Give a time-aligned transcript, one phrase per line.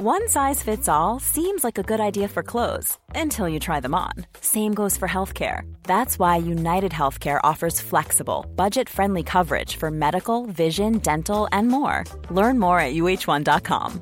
[0.00, 3.96] One size fits all seems like a good idea for clothes until you try them
[3.96, 4.12] on.
[4.40, 5.62] Same goes for healthcare.
[5.82, 12.04] That's why United Healthcare offers flexible, budget friendly coverage for medical, vision, dental, and more.
[12.30, 14.00] Learn more at uh1.com.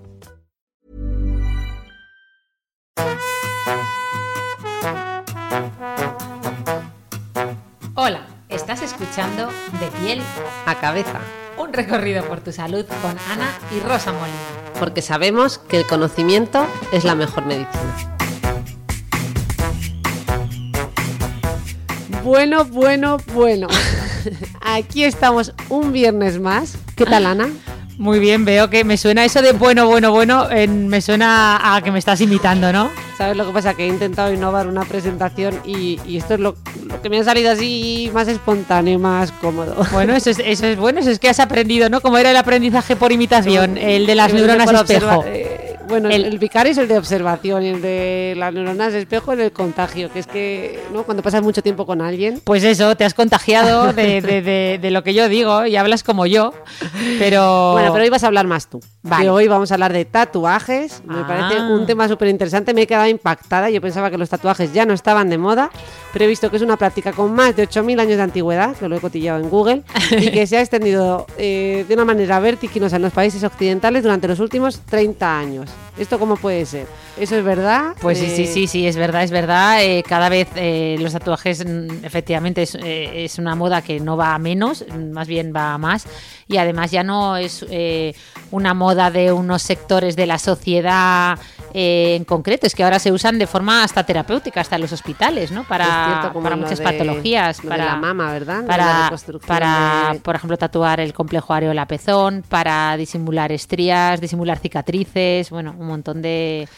[7.94, 8.20] Hola,
[8.50, 9.48] estás escuchando
[9.80, 10.22] De piel
[10.66, 11.22] a cabeza,
[11.56, 14.66] un recorrido por tu salud con Ana y Rosa Molina.
[14.79, 17.69] Porque sabemos que el conocimiento es la mejor medicina.
[22.23, 23.68] Bueno, bueno, bueno.
[24.60, 26.77] Aquí estamos un viernes más.
[26.96, 27.48] ¿Qué tal, Ana?
[27.98, 31.80] Muy bien, veo que me suena eso de bueno, bueno, bueno, en- me suena a
[31.82, 32.90] que me estás imitando, ¿no?
[33.19, 33.73] ¿Sabes lo que pasa?
[33.75, 36.55] Que he intentado innovar una presentación y, y esto es lo,
[36.87, 39.74] lo que me ha salido así más espontáneo más cómodo.
[39.93, 42.02] Bueno, eso es, eso es bueno, eso es que has aprendido, ¿no?
[42.02, 45.24] Como era el aprendizaje por imitación, el de las neuronas espejo.
[45.27, 49.38] eh, bueno, el, El- es el de observación y el de las neuronas espejo es
[49.38, 51.05] el contagio, que es que ¿no?
[51.05, 54.90] cuando pasas mucho tiempo con alguien, Pues eso, te has contagiado de, de- de- de
[54.90, 56.52] lo que yo digo y hablas como yo,
[57.18, 57.73] pero...
[57.73, 58.80] Bueno, pero hoy vas a hablar más tú.
[59.09, 59.24] Vale.
[59.24, 61.02] Que hoy vamos a hablar de tatuajes.
[61.07, 61.24] Me Ah.
[61.26, 62.74] parece un tema súper interesante.
[62.74, 63.71] Me he quedado impactada.
[63.71, 65.71] Yo pensaba que los tatuajes ya no estaban de moda,
[66.12, 68.88] pero he visto que es una práctica con más de 8.000 años de antigüedad, que
[68.88, 72.97] lo he cotillado en Google, y que se ha extendido eh, de una manera vertiginosa
[72.97, 75.71] en los países occidentales durante los últimos 30 años.
[75.99, 76.87] ¿Esto cómo puede ser?
[77.19, 77.94] ¿Eso es verdad?
[78.00, 79.83] Pues sí, sí, Eh, sí, sí, es verdad, es verdad.
[79.83, 84.34] Eh, cada vez eh, los tatuajes, mm, efectivamente, es, es una moda que no va
[84.34, 86.06] a menos, mm, más bien va a más.
[86.49, 88.15] Y además ya no es eh,
[88.50, 91.39] una moda de unos sectores de la sociedad
[91.75, 94.93] eh, en concreto, es que ahora se usan de forma hasta terapéutica, hasta en los
[94.93, 95.65] hospitales, ¿no?
[95.65, 97.61] Para, cierto, para muchas de- patologías.
[97.62, 98.61] para la mama, ¿verdad?
[98.62, 99.11] La Para,
[99.47, 105.75] para de- por ejemplo, tatuar el complejo areola pezón, para disimular estrías, disimular cicatrices, bueno,
[105.78, 106.69] un montón de...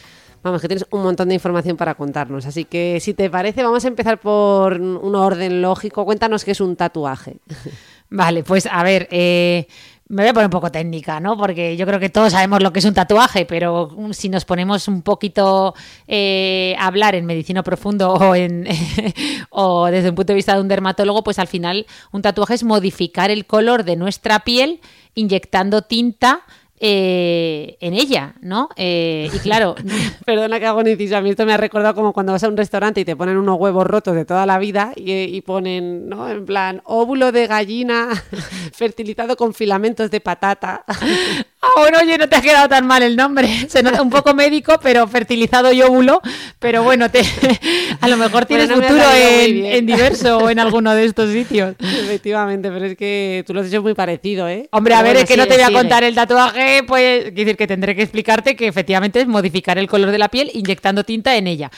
[0.43, 2.47] Vamos, que tienes un montón de información para contarnos.
[2.47, 6.05] Así que, si te parece, vamos a empezar por un orden lógico.
[6.05, 7.39] Cuéntanos qué es un tatuaje.
[8.11, 9.67] Vale, pues a ver, eh,
[10.09, 11.37] me voy a poner un poco técnica, ¿no?
[11.37, 14.47] Porque yo creo que todos sabemos lo que es un tatuaje, pero um, si nos
[14.47, 15.75] ponemos un poquito
[16.07, 18.67] eh, a hablar en medicina profundo o, en,
[19.51, 22.65] o desde un punto de vista de un dermatólogo, pues al final un tatuaje es
[22.65, 24.81] modificar el color de nuestra piel
[25.15, 26.41] inyectando tinta
[26.81, 28.69] eh, en ella, ¿no?
[28.77, 29.75] Eh, y claro,
[30.25, 31.17] Perdona que hago un inciso.
[31.17, 33.37] A mí esto me ha recordado como cuando vas a un restaurante y te ponen
[33.37, 36.29] unos huevos rotos de toda la vida y, y ponen, ¿no?
[36.29, 38.11] En plan, óvulo de gallina
[38.73, 40.85] fertilizado con filamentos de patata.
[41.61, 43.49] Ah, bueno, oye, no te ha quedado tan mal el nombre.
[43.69, 46.21] Se nota un poco médico, pero fertilizado y óvulo.
[46.61, 47.21] Pero bueno, te,
[48.01, 51.75] a lo mejor tienes Bueno, no futuro en, diverso o en alguno de estos sitios.
[51.81, 54.69] Efectivamente, pero es que tú lo has hecho muy parecido, ¿eh?
[54.71, 55.79] Hombre, a Pero ver, bueno, es que no te voy a sigue.
[55.79, 59.89] contar el tatuaje, pues quiero decir que tendré que explicarte que efectivamente es modificar el
[59.89, 61.71] color de la piel inyectando tinta en ella.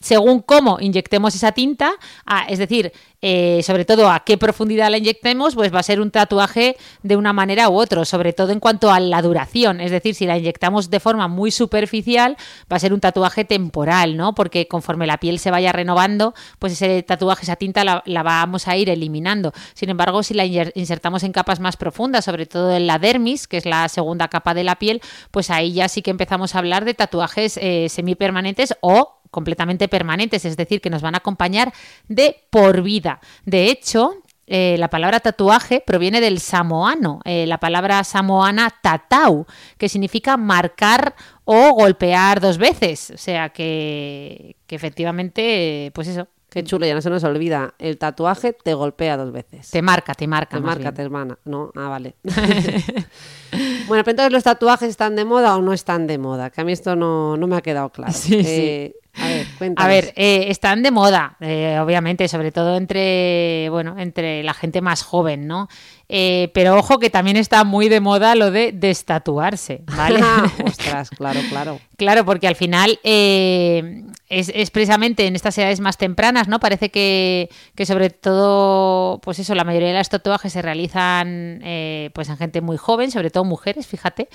[0.00, 1.92] Según cómo inyectemos esa tinta,
[2.24, 2.92] ah, es decir,
[3.28, 7.16] eh, sobre todo a qué profundidad la inyectemos, pues va a ser un tatuaje de
[7.16, 9.80] una manera u otra, sobre todo en cuanto a la duración.
[9.80, 12.36] Es decir, si la inyectamos de forma muy superficial,
[12.70, 14.32] va a ser un tatuaje temporal, ¿no?
[14.36, 18.76] Porque conforme la piel se vaya renovando, pues ese tatuaje, esa tinta la, vamos a
[18.76, 19.52] ir eliminando.
[19.74, 23.56] Sin embargo, si la insertamos en capas más profundas, sobre todo en la dermis, que
[23.56, 25.00] es la segunda capa de la piel,
[25.32, 30.46] pues ahí ya sí que empezamos a hablar de tatuajes eh, semipermanentes o completamente permanentes,
[30.46, 31.74] es decir, que nos van a acompañar
[32.08, 33.20] de por vida.
[33.44, 39.44] De hecho, eh, la palabra tatuaje proviene del samoano, eh, la palabra samoana tatau,
[39.76, 41.14] que significa marcar
[41.44, 43.10] o golpear dos veces.
[43.10, 47.74] O sea que, que efectivamente, eh, pues eso, Qué chulo, ya no se nos olvida.
[47.78, 49.70] El tatuaje te golpea dos veces.
[49.70, 50.56] te marca, te marca.
[50.56, 50.94] Te marca, bien.
[50.94, 51.38] te hermana.
[51.44, 52.14] No, ah, vale.
[53.88, 56.64] bueno, pero entonces los tatuajes están de moda o no están de moda, que a
[56.64, 58.14] mí esto no, no me ha quedado claro.
[58.14, 58.94] Sí, sí.
[59.18, 59.88] A ver, A cuéntanos.
[59.90, 65.02] ver, eh, están de moda, eh, obviamente, sobre todo entre, bueno, entre la gente más
[65.02, 65.68] joven, ¿no?
[66.08, 70.20] Eh, pero ojo que también está muy de moda lo de destatuarse, ¿vale?
[70.64, 71.80] Ostras, claro, claro.
[71.96, 76.60] Claro, porque al final eh, es, es precisamente en estas edades más tempranas, ¿no?
[76.60, 82.10] Parece que, que sobre todo, pues eso, la mayoría de los tatuajes se realizan eh,
[82.14, 84.28] pues en gente muy joven, sobre todo mujeres, fíjate.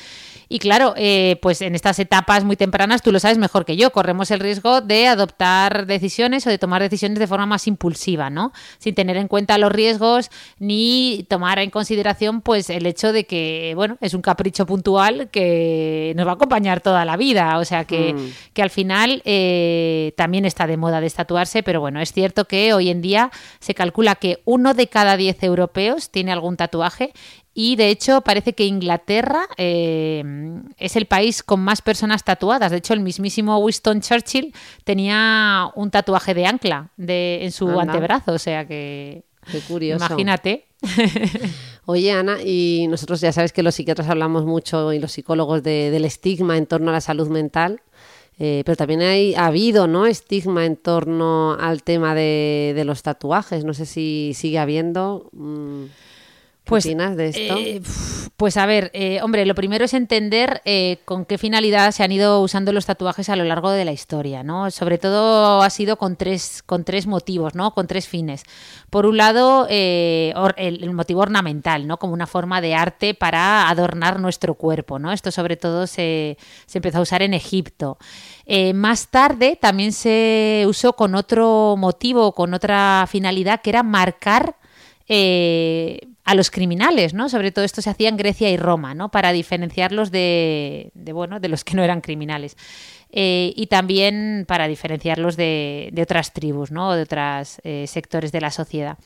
[0.50, 0.96] Y claro,
[1.42, 4.71] pues en estas etapas muy tempranas, tú lo sabes mejor que yo, corremos el riesgo
[4.80, 8.54] de adoptar decisiones o de tomar decisiones de forma más impulsiva, ¿no?
[8.78, 10.30] Sin tener en cuenta los riesgos
[10.60, 16.14] ni tomar en consideración pues el hecho de que, bueno, es un capricho puntual que
[16.16, 17.58] nos va a acompañar toda la vida.
[17.58, 18.30] O sea que, Mm.
[18.54, 22.90] que al final eh, también está de moda destatuarse, pero bueno, es cierto que hoy
[22.90, 27.12] en día se calcula que uno de cada diez europeos tiene algún tatuaje
[27.54, 30.24] y de hecho parece que Inglaterra eh,
[30.78, 32.72] es el país con más personas tatuadas.
[32.72, 34.54] De hecho, el mismísimo Winston Churchill
[34.84, 37.82] tenía un tatuaje de ancla de, en su Anda.
[37.94, 40.06] antebrazo, o sea que Qué curioso.
[40.06, 40.66] imagínate.
[41.86, 45.90] Oye, Ana, y nosotros ya sabes que los psiquiatras hablamos mucho y los psicólogos de-
[45.92, 47.82] del estigma en torno a la salud mental,
[48.40, 50.06] eh, pero también hay, ha habido ¿no?
[50.06, 53.66] estigma en torno al tema de, de los tatuajes.
[53.66, 55.30] No sé si sigue habiendo.
[55.34, 56.11] mm, ¿Qué
[56.64, 57.56] Pues, opinas de esto?
[57.58, 57.82] Eh,
[58.38, 62.12] pues a ver, eh, hombre, lo primero es entender eh, con qué finalidad se han
[62.12, 64.72] ido usando los tatuajes a lo largo de la historia, ¿no?
[64.72, 67.74] Sobre todo ha sido con tres, con tres motivos, ¿no?
[67.74, 68.44] Con tres fines.
[68.90, 71.98] Por un lado, el, el motivo ornamental, ¿no?
[71.98, 75.12] Como una forma de arte para adornar nuestro cuerpo, ¿no?
[75.12, 76.38] Esto sobre todo se,
[76.68, 77.98] se empezó a usar en Egipto.
[78.74, 84.56] Más tarde también se usó con otro motivo, con otra finalidad, que era marcar
[85.14, 87.28] eh, a los criminales, ¿no?
[87.28, 89.12] Sobre todo esto se hacía en Grecia y Roma, ¿no?
[89.12, 92.56] Para diferenciarlos de, de, bueno, de los que no eran criminales.
[93.12, 96.92] Eh, y también para diferenciarlos de, otras tribus, ¿no?
[96.92, 98.98] O de otros sectores de la sociedad.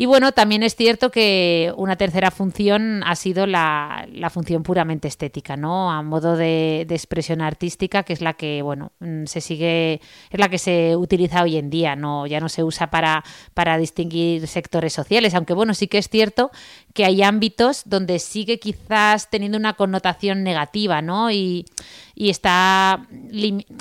[0.00, 5.08] Y bueno, también es cierto que una tercera función ha sido la, la función puramente
[5.08, 5.90] estética, ¿no?
[5.90, 10.00] A modo de, de, expresión artística, que es la que, bueno, mm, se sigue,
[10.30, 12.28] es la que se utiliza hoy en día, ¿no?
[12.28, 13.24] Ya no se usa para,
[13.54, 16.52] para distinguir sectores sociales, aunque bueno, sí que es cierto
[16.94, 21.32] que hay ámbitos donde sigue quizás teniendo una connotación negativa, ¿no?
[21.32, 21.66] Y,
[22.14, 23.06] y está,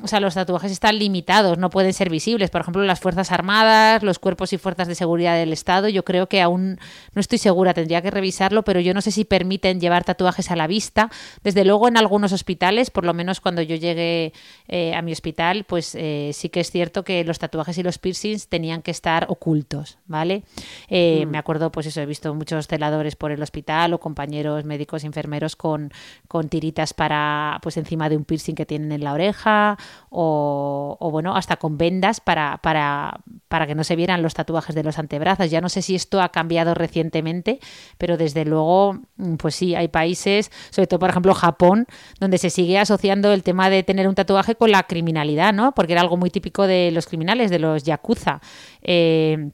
[0.04, 2.52] o sea, los tatuajes están limitados, no pueden ser visibles.
[2.52, 6.28] Por ejemplo, las Fuerzas Armadas, los cuerpos y fuerzas de seguridad del Estado, yo creo
[6.28, 6.80] que aún
[7.14, 10.56] no estoy segura, tendría que revisarlo, pero yo no sé si permiten llevar tatuajes a
[10.56, 11.12] la vista.
[11.44, 14.32] Desde luego en algunos hospitales, por lo menos cuando yo llegué
[14.70, 17.98] eh, a mi hospital, pues eh, sí que es cierto que los tatuajes y los
[17.98, 20.44] piercings tenían que estar ocultos, ¿vale?
[20.88, 21.30] Eh, mm.
[21.30, 25.58] Me acuerdo, pues eso, he visto muchos celadores por el hospital o compañeros médicos, enfermeros
[25.58, 25.92] con,
[26.30, 29.78] con tiritas para, pues encima de un piercing que tienen en la oreja
[30.10, 33.20] o, o bueno, hasta con vendas para, para,
[33.50, 35.52] para que no se vieran los tatuajes de los antebrazos.
[35.52, 37.60] Ya no sé si esto ha cambiado recientemente,
[37.98, 39.00] pero desde luego,
[39.38, 41.86] pues sí, hay países, sobre todo por ejemplo Japón,
[42.20, 45.74] donde se sigue asociando el tema de tener un tatuaje con la criminalidad, ¿no?
[45.74, 48.40] Porque era algo muy típico de los criminales, de los yakuza.
[48.82, 49.50] Eh,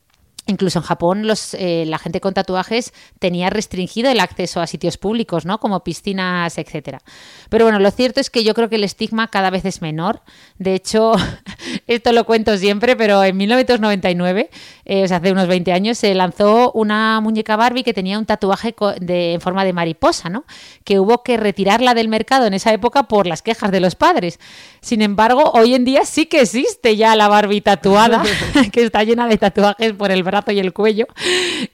[0.45, 4.97] Incluso en Japón los, eh, la gente con tatuajes tenía restringido el acceso a sitios
[4.97, 5.57] públicos, ¿no?
[5.57, 6.99] Como piscinas, etcétera.
[7.47, 10.21] Pero bueno, lo cierto es que yo creo que el estigma cada vez es menor.
[10.57, 11.13] De hecho,
[11.87, 14.49] esto lo cuento siempre, pero en 1999,
[14.83, 18.25] eh, o sea, hace unos 20 años, se lanzó una muñeca Barbie que tenía un
[18.25, 20.43] tatuaje de, en forma de mariposa, ¿no?
[20.83, 24.41] Que hubo que retirarla del mercado en esa época por las quejas de los padres.
[24.81, 28.21] Sin embargo, hoy en día sí que existe ya la Barbie tatuada,
[28.73, 31.07] que está llena de tatuajes por el brazo y el cuello,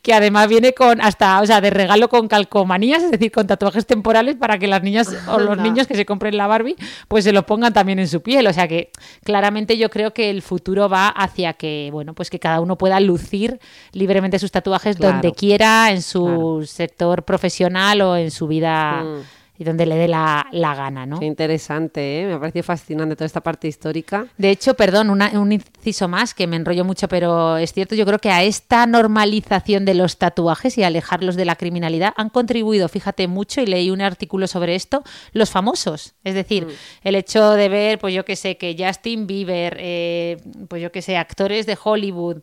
[0.01, 3.85] que además viene con hasta, o sea, de regalo con calcomanías, es decir, con tatuajes
[3.85, 6.75] temporales para que las niñas o los niños que se compren la Barbie,
[7.07, 8.47] pues se lo pongan también en su piel.
[8.47, 8.91] O sea que
[9.23, 12.99] claramente yo creo que el futuro va hacia que, bueno, pues que cada uno pueda
[12.99, 13.59] lucir
[13.91, 16.65] libremente sus tatuajes claro, donde quiera, en su claro.
[16.65, 19.03] sector profesional o en su vida.
[19.03, 21.19] Mm y donde le dé la, la, gana, ¿no?
[21.19, 22.25] Qué interesante, ¿eh?
[22.27, 24.25] me parece fascinante toda esta parte histórica.
[24.37, 28.05] De hecho, perdón, una, un inciso más que me enrollo mucho, pero es cierto, yo
[28.05, 32.87] creo que a esta normalización de los tatuajes y alejarlos de la criminalidad han contribuido,
[32.87, 35.03] fíjate mucho, y leí un artículo sobre esto,
[35.33, 36.15] los famosos.
[36.23, 36.69] Es decir, mm.
[37.03, 40.37] el hecho de ver, pues yo que sé, que Justin Bieber, eh,
[40.69, 42.37] pues yo que sé, actores de Hollywood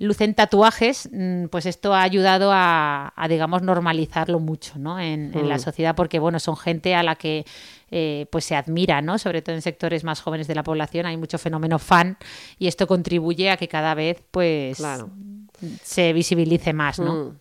[0.00, 1.08] lucen tatuajes,
[1.50, 4.98] pues esto ha ayudado a, a digamos, normalizarlo mucho, ¿no?
[4.98, 5.38] En, mm.
[5.38, 7.44] en la sociedad, porque, bueno, son gente a la que
[7.90, 9.18] eh, pues se admira, ¿no?
[9.18, 12.16] Sobre todo en sectores más jóvenes de la población hay mucho fenómeno fan
[12.58, 15.10] y esto contribuye a que cada vez pues claro.
[15.82, 17.14] se visibilice más, ¿no?
[17.14, 17.38] Mm.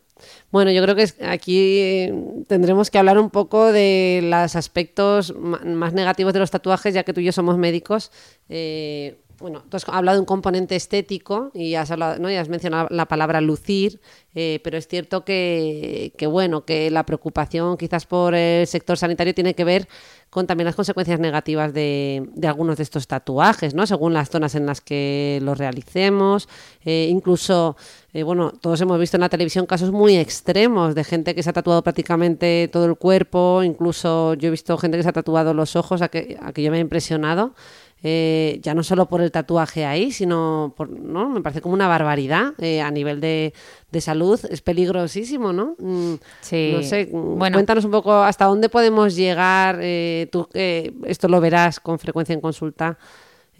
[0.51, 2.11] Bueno, yo creo que aquí
[2.47, 7.13] tendremos que hablar un poco de los aspectos más negativos de los tatuajes, ya que
[7.13, 8.11] tú y yo somos médicos.
[8.49, 12.29] Eh, bueno, tú has hablado de un componente estético y has, hablado, ¿no?
[12.29, 14.01] y has mencionado la palabra lucir,
[14.36, 19.53] eh, pero es cierto que, bueno, que la preocupación quizás por el sector sanitario tiene
[19.53, 19.88] que ver
[20.29, 23.88] con también las consecuencias negativas de, de algunos de estos tatuajes, ¿no?
[23.88, 26.48] Según las zonas en las que los realicemos,
[26.86, 27.75] eh, incluso,
[28.13, 31.50] eh, bueno, todos hemos visto en la televisión casos muy extremos de gente que se
[31.50, 35.53] ha tatuado prácticamente todo el cuerpo, incluso yo he visto gente que se ha tatuado
[35.55, 37.53] los ojos, a que, a que yo me he impresionado.
[38.01, 41.29] Eh, ya no solo por el tatuaje ahí, sino por, ¿no?
[41.29, 43.53] Me parece como una barbaridad eh, a nivel de,
[43.91, 45.75] de, salud, es peligrosísimo, ¿no?
[45.79, 46.71] Mm, sí.
[46.73, 47.55] No sé, bueno.
[47.55, 52.41] cuéntanos un poco hasta dónde podemos llegar, eh, tú esto lo verás con frecuencia en
[52.41, 52.97] consulta.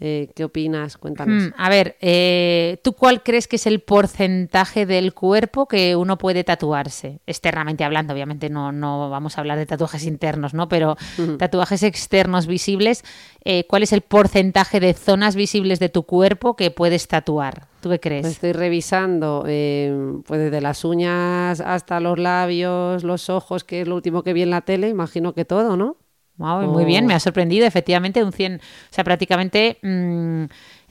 [0.02, 0.96] Eh, ¿Qué opinas?
[0.96, 1.44] Cuéntanos.
[1.44, 6.16] Hmm, a ver, eh, ¿tú cuál crees que es el porcentaje del cuerpo que uno
[6.16, 7.20] puede tatuarse?
[7.26, 10.70] Externamente hablando, obviamente no, no vamos a hablar de tatuajes internos, ¿no?
[10.70, 10.96] Pero
[11.38, 13.04] tatuajes externos visibles,
[13.44, 17.68] eh, ¿cuál es el porcentaje de zonas visibles de tu cuerpo que puedes tatuar?
[17.82, 18.26] ¿Tú qué crees?
[18.26, 24.22] Estoy revisando, pues desde las uñas hasta los labios, los ojos, que es lo último
[24.22, 25.96] que vi en la tele, imagino que todo, ¿no?
[26.40, 28.58] Muy bien, me ha sorprendido, efectivamente, un 100, o
[28.90, 30.44] sea, prácticamente mm,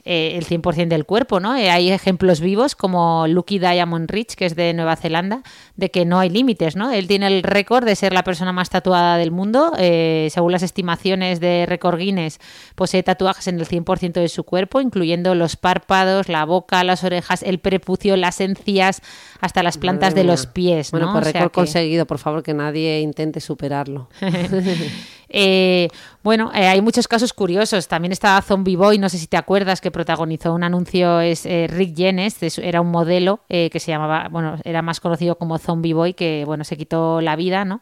[0.06, 1.54] eh, el 100% del cuerpo, ¿no?
[1.54, 5.42] Eh, hay ejemplos vivos como Lucky Diamond Rich, que es de Nueva Zelanda,
[5.76, 6.90] de que no hay límites, ¿no?
[6.90, 10.62] Él tiene el récord de ser la persona más tatuada del mundo, eh, según las
[10.62, 12.38] estimaciones de Record Guinness,
[12.76, 17.42] posee tatuajes en el 100% de su cuerpo, incluyendo los párpados, la boca, las orejas,
[17.42, 19.02] el prepucio, las encías,
[19.40, 23.40] hasta las plantas de los pies, Bueno, pues récord conseguido, por favor, que nadie intente
[23.40, 24.08] superarlo.
[25.32, 25.88] Eh,
[26.24, 27.88] bueno, eh, hay muchos casos curiosos.
[27.88, 31.66] También estaba Zombie Boy, no sé si te acuerdas, que protagonizó un anuncio, es eh,
[31.70, 36.14] Rick Jenes, era un modelo que se llamaba, bueno, era más conocido como Zombie Boy,
[36.14, 37.80] que bueno, se quitó la vida, ¿no?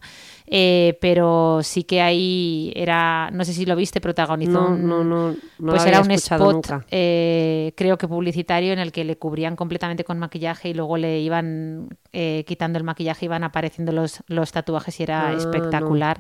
[0.51, 5.37] Eh, pero sí que ahí era, no sé si lo viste, protagonizó no, no, no,
[5.59, 10.19] pues era un spot, eh, creo que publicitario, en el que le cubrían completamente con
[10.19, 15.03] maquillaje y luego le iban eh, quitando el maquillaje, iban apareciendo los, los tatuajes y
[15.03, 16.19] era ah, espectacular.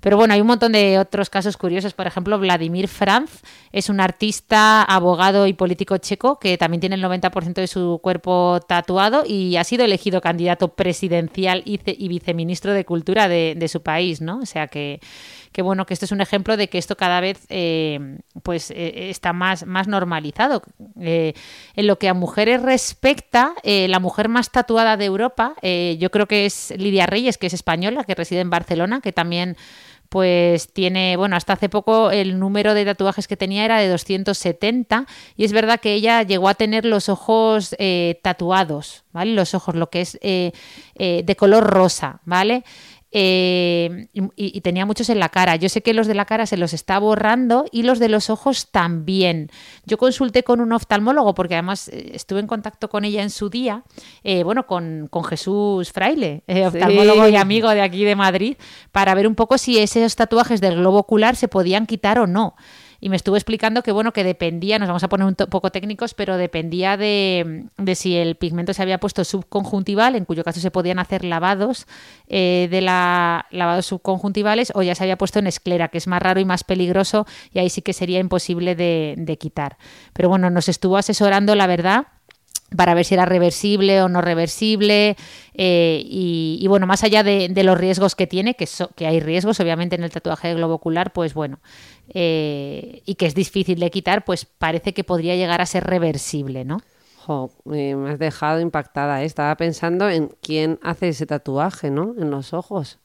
[0.00, 3.98] Pero bueno, hay un montón de otros casos curiosos, por ejemplo, Vladimir Franz es un
[3.98, 9.56] artista, abogado y político checo que también tiene el 90% de su cuerpo tatuado y
[9.56, 14.38] ha sido elegido candidato presidencial y, y viceministro de Cultura de de, su país, ¿no?
[14.40, 15.00] O sea que,
[15.52, 19.10] que, bueno, que esto es un ejemplo de que esto cada vez eh, pues eh,
[19.10, 20.62] está más, más normalizado.
[21.00, 21.34] Eh,
[21.74, 26.46] en lo que a mujeres respecta, la mujer más tatuada de Europa, yo creo que
[26.46, 29.56] es Lidia Reyes, que es española, que reside en Barcelona, que también
[30.08, 35.06] pues tiene, bueno, hasta hace poco el número de tatuajes que tenía era de 270
[35.36, 37.76] y es verdad que ella llegó a tener los ojos
[38.22, 39.34] tatuados, ¿vale?
[39.34, 42.64] Los ojos, lo que es de color rosa, ¿vale?
[43.10, 45.56] Eh, y, tenía muchos en la cara.
[45.56, 48.28] Yo sé que los de la cara se los está borrando y los de los
[48.28, 49.50] ojos también.
[49.86, 53.48] Yo consulté con un oftalmólogo porque además eh, estuve en contacto con ella en su
[53.48, 53.84] día,
[54.24, 58.56] eh, bueno, con, Jesús Fraile, oftalmólogo y amigo de aquí de Madrid,
[58.92, 62.54] para ver un poco si esos tatuajes del globo ocular se podían quitar o no
[63.00, 66.14] y me estuvo explicando que bueno que dependía, nos vamos a poner un poco técnicos,
[66.14, 70.98] pero dependía de, si el pigmento se había puesto subconjuntival, en cuyo caso se podían
[70.98, 71.86] hacer lavados
[72.26, 76.20] eh, de la lavados subconjuntivales, o ya se había puesto en esclera, que es más
[76.20, 79.78] raro y más peligroso, y ahí sí que sería imposible de, de quitar.
[80.12, 82.06] Pero bueno, nos estuvo asesorando, la verdad
[82.76, 85.16] para ver si era reversible o no reversible
[85.54, 89.96] eh, y, bueno, más allá de, los riesgos que tiene, que, que hay riesgos obviamente
[89.96, 91.58] en el tatuaje de globo ocular, pues bueno,
[92.10, 96.64] eh, y que es difícil de quitar, pues parece que podría llegar a ser reversible,
[96.64, 96.78] ¿no?
[97.64, 99.26] me has dejado impactada, ¿eh?
[99.26, 102.14] estaba pensando en quién hace ese tatuaje, ¿no?
[102.18, 102.98] En los ojos.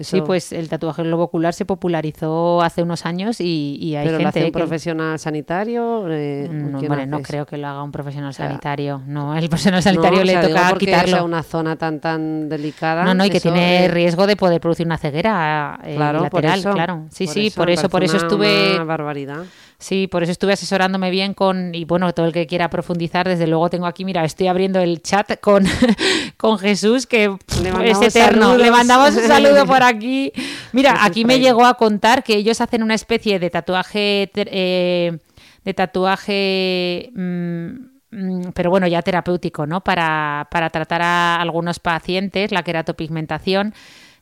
[0.00, 4.22] Sí, pues el tatuaje globo ocular se popularizó hace unos años y, hay ¿Pero gente.
[4.22, 6.06] Lo hace un profesional sanitario?
[6.08, 9.02] Eh, no, no creo que lo haga un profesional sanitario.
[9.06, 11.16] no, el profesional sanitario le toca quitarlo.
[11.16, 13.04] Sea una zona tan tan delicada.
[13.04, 17.06] No, no, y que tiene riesgo de poder producir una ceguera eh, lateral, claro.
[17.10, 18.74] Sí, sí, por eso, por eso estuve.
[18.74, 19.44] Una barbaridad.
[19.80, 23.46] Sí, por eso estuve asesorándome bien con, y bueno, todo el que quiera profundizar, desde
[23.46, 25.64] luego tengo aquí, mira, estoy abriendo el chat con,
[26.36, 27.36] con Jesús, que
[27.84, 28.56] es eterno.
[28.56, 30.32] Le mandamos un saludo por aquí.
[30.72, 35.16] Mira, aquí me llegó a contar que ellos hacen una especie de tatuaje, eh,
[35.64, 37.12] de tatuaje...
[37.14, 37.68] Mm,
[38.10, 39.84] mm, pero bueno, ya terapéutico, ¿no?
[39.84, 43.74] Para, para tratar a algunos pacientes la queratopigmentación.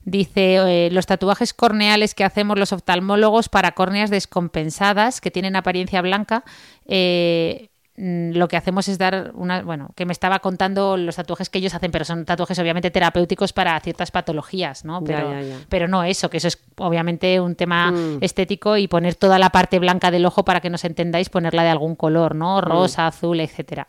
[0.07, 6.01] Dice, eh, los tatuajes corneales que hacemos los oftalmólogos para córneas descompensadas, que tienen apariencia
[6.01, 6.45] blanca,
[6.87, 11.51] eh, mm, lo que hacemos es dar una, bueno, que me estaba contando los tatuajes
[11.51, 15.03] que ellos hacen, pero son tatuajes obviamente terapéuticos para ciertas patologías, ¿no?
[15.03, 15.29] Pero,
[15.69, 18.19] pero no eso, que eso es obviamente un tema mm.
[18.21, 21.71] estético y poner toda la parte blanca del ojo para que nos entendáis, ponerla de
[21.71, 22.61] algún color, ¿no?
[22.61, 23.09] Rosa, mm.
[23.09, 23.89] azul, etcétera.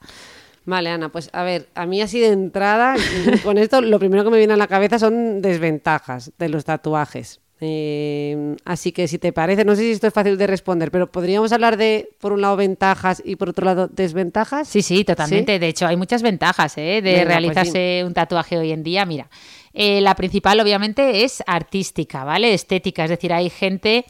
[0.68, 2.96] Vale, Ana, pues a ver, a mí así de entrada,
[3.44, 7.40] con esto lo primero que me viene a la cabeza son desventajas de los tatuajes.
[7.62, 11.10] Eh, así que si te parece, no sé si esto es fácil de responder, pero
[11.10, 14.68] podríamos hablar de, por un lado, ventajas y por otro lado, desventajas.
[14.68, 15.58] Sí, sí, totalmente.
[15.58, 17.02] De hecho, hay muchas ventajas ¿eh?
[17.02, 19.06] de pues realizarse un tatuaje hoy en día.
[19.06, 19.30] Mira,
[19.74, 22.54] eh, la principal obviamente es artística, ¿vale?
[22.54, 24.04] Estética, es decir, hay gente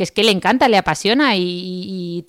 [0.00, 2.24] que es que le encanta, le apasiona y,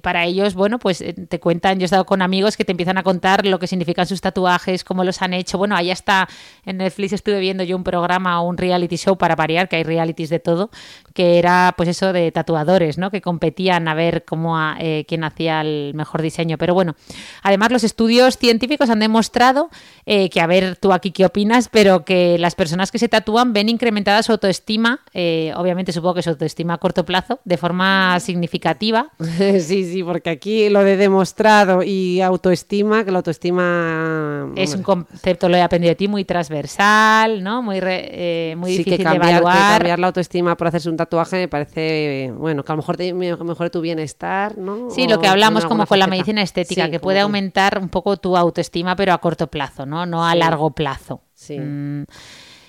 [0.00, 2.98] para ellos, bueno, pues eh, te cuentan, yo he estado con amigos que te empiezan
[2.98, 5.58] a contar lo que significan sus tatuajes, cómo los han hecho.
[5.58, 6.28] Bueno, ahí está,
[6.64, 9.82] en Netflix estuve viendo yo un programa o un reality show para variar, que hay
[9.82, 10.70] realities de todo,
[11.14, 13.10] que era pues eso de tatuadores, ¿no?
[13.10, 16.58] Que competían a ver cómo eh, quién hacía el mejor diseño.
[16.58, 16.94] Pero bueno,
[17.42, 19.68] además los estudios científicos han demostrado
[20.06, 23.52] eh, que, a ver, tú aquí qué opinas, pero que las personas que se tatúan
[23.52, 28.20] ven incrementada su autoestima, eh, obviamente supongo que su autoestima a corto plazo, de forma
[28.20, 29.10] significativa.
[29.64, 34.52] Sí, sí, porque aquí lo de demostrado y autoestima, que la autoestima...
[34.54, 37.62] Es un concepto, lo he aprendido de ti, muy transversal, ¿no?
[37.62, 39.78] Muy, muy difícil de evaluar.
[39.78, 42.96] Que cambiar la autoestima por hacerse un tatuaje me parece, bueno, que a lo mejor
[42.98, 44.90] te, mejor tu bienestar, ¿no?
[44.90, 48.36] Sí, lo que hablamos como con la medicina estética, que puede aumentar un poco tu
[48.36, 50.04] autoestima, pero a corto plazo, ¿no?
[50.04, 51.22] No a largo plazo.
[51.32, 51.58] Sí.
[51.58, 52.04] Mm.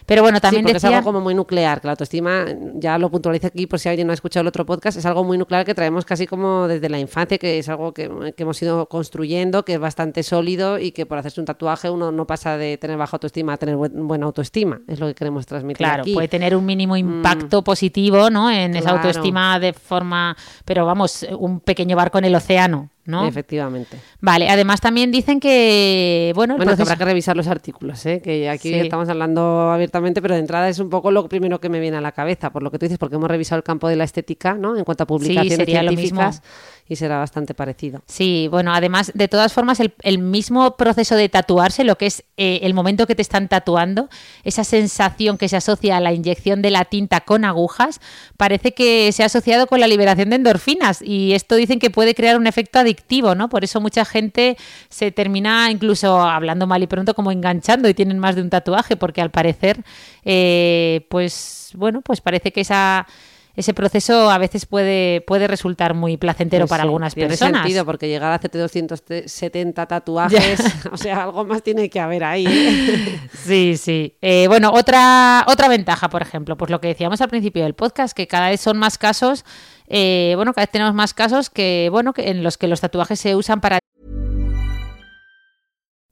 [0.05, 2.45] Pero bueno, también es algo como muy nuclear, que la autoestima,
[2.75, 5.23] ya lo puntualizo aquí por si alguien no ha escuchado el otro podcast, es algo
[5.23, 8.87] muy nuclear que traemos casi como desde la infancia, que es algo que, hemos ido
[8.87, 12.77] construyendo, que es bastante sólido y que por hacerse un tatuaje uno no pasa de
[12.77, 15.77] tener baja autoestima a tener buena autoestima, es lo que queremos transmitir.
[15.77, 16.97] Claro, puede tener un mínimo mm.
[16.97, 18.51] impacto positivo ¿no?
[18.51, 23.27] en esa autoestima de forma, pero vamos, un pequeño barco en el océano, ¿no?
[23.27, 23.97] Efectivamente.
[24.19, 28.21] Vale, además también dicen que, bueno, bueno habrá que revisar los artículos, ¿eh?
[28.21, 31.79] que aquí estamos hablando abiertamente, pero de entrada es un poco lo primero que me
[31.79, 33.95] viene a la cabeza, por lo que tú dices, porque hemos revisado el campo de
[33.95, 34.77] la estética, ¿no?
[34.77, 36.15] En cuanto a publicaciones sería científicas.
[36.15, 36.41] Lo mismo
[36.87, 38.03] y será bastante parecido.
[38.05, 42.59] Sí, bueno, además, de todas formas, el, mismo proceso de tatuarse, lo que es eh,
[42.61, 44.07] el momento que te están tatuando,
[44.43, 47.99] esa sensación que se asocia a la inyección de la tinta con agujas,
[48.37, 52.13] parece que se ha asociado con la liberación de endorfinas y esto dicen que puede
[52.13, 52.94] crear un efecto adictivo,
[53.35, 53.49] ¿no?
[53.49, 54.57] Por eso mucha gente
[54.89, 58.95] se termina incluso hablando mal y pronto como enganchando y tienen más de un tatuaje,
[58.95, 59.83] porque al parecer,
[60.23, 63.07] eh, pues bueno, pues parece que esa
[63.55, 67.39] ese proceso a veces puede, puede resultar muy placentero pues para algunas personas.
[67.39, 70.59] Tiene sentido, porque llegar a hacerte 270 tatuajes,
[70.91, 72.45] o sea, algo más tiene que haber ahí.
[72.47, 73.19] ¿eh?
[73.45, 74.15] sí, sí.
[74.21, 78.15] Eh, bueno, otra, otra ventaja, por ejemplo, pues lo que decíamos al principio del podcast,
[78.15, 79.45] que cada vez son más casos,
[79.87, 83.19] eh, bueno, cada vez tenemos más casos que, bueno, que en los que los tatuajes
[83.19, 83.79] se usan para...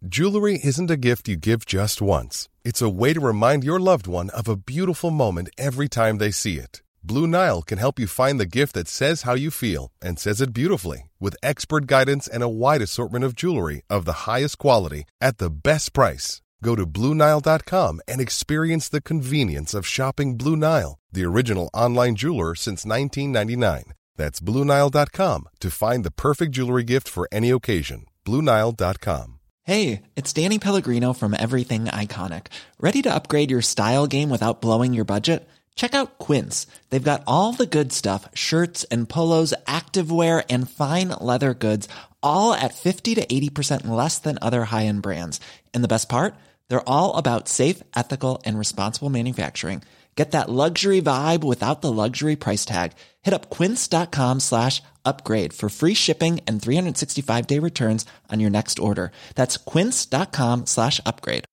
[0.07, 2.49] Jewelry isn't a gift you give just once.
[2.65, 6.29] It's a way to remind your loved one of a beautiful moment every time they
[6.29, 6.81] see it.
[7.05, 10.39] Blue Nile can help you find the gift that says how you feel and says
[10.39, 15.03] it beautifully with expert guidance and a wide assortment of jewelry of the highest quality
[15.19, 16.41] at the best price.
[16.63, 22.55] Go to BlueNile.com and experience the convenience of shopping Blue Nile, the original online jeweler
[22.55, 23.93] since 1999.
[24.15, 28.05] That's BlueNile.com to find the perfect jewelry gift for any occasion.
[28.25, 29.39] BlueNile.com.
[29.63, 32.47] Hey, it's Danny Pellegrino from Everything Iconic.
[32.79, 35.47] Ready to upgrade your style game without blowing your budget?
[35.75, 36.67] Check out Quince.
[36.89, 41.89] They've got all the good stuff shirts and polos, activewear, and fine leather goods,
[42.21, 45.41] all at 50 to 80% less than other high end brands.
[45.73, 46.35] And the best part?
[46.73, 49.83] They're all about safe, ethical, and responsible manufacturing.
[50.15, 52.93] Get that luxury vibe without the luxury price tag.
[53.21, 58.79] Hit up quince.com slash upgrade for free shipping and 365 day returns on your next
[58.79, 59.11] order.
[59.35, 61.45] That's quince.com slash upgrade.